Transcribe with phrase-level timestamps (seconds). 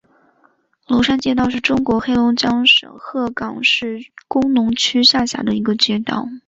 [0.87, 6.27] 龙山街道是中国黑龙江省鹤岗市工农区下辖的一个街道。